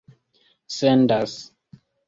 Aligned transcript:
sendas 0.77 1.33